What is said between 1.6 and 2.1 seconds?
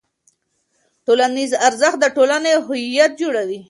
ارزښت د